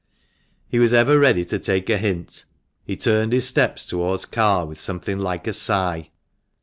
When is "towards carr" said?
3.85-4.65